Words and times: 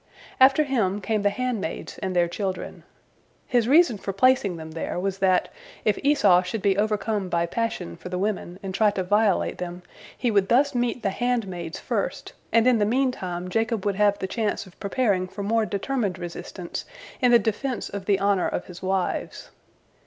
"After 0.47 0.63
him 0.63 0.99
came 0.99 1.21
the 1.21 1.29
handmaids 1.29 1.99
and 1.99 2.15
their 2.15 2.27
children. 2.27 2.81
His 3.45 3.67
reason 3.67 3.99
for 3.99 4.11
placing 4.11 4.55
them 4.57 4.71
there 4.71 4.99
was 4.99 5.19
that, 5.19 5.49
if 5.85 5.99
Esau 6.01 6.41
should 6.41 6.63
be 6.63 6.75
overcome 6.75 7.29
by 7.29 7.45
passion 7.45 7.95
for 7.95 8.09
the 8.09 8.17
women, 8.17 8.57
and 8.63 8.73
try 8.73 8.89
to 8.89 9.03
violate 9.03 9.59
them, 9.59 9.83
he 10.17 10.31
would 10.31 10.49
thus 10.49 10.73
meet 10.73 11.03
the 11.03 11.11
handmaids 11.11 11.79
first, 11.79 12.33
and 12.51 12.65
in 12.65 12.79
the 12.79 12.83
meantime 12.83 13.47
Jacob 13.47 13.85
would 13.85 13.93
have 13.93 14.17
the 14.17 14.25
chance 14.25 14.65
of 14.65 14.79
preparing 14.79 15.27
for 15.27 15.43
more 15.43 15.67
determined 15.67 16.17
resistance 16.17 16.83
in 17.21 17.29
the 17.29 17.37
defense 17.37 17.87
of 17.87 18.05
the 18.07 18.17
honor 18.17 18.47
of 18.47 18.65
his 18.65 18.81
wives. 18.81 19.51